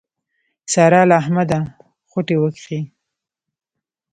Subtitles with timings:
[0.73, 1.59] سارا له احمده
[2.09, 2.79] خوټې وکښې.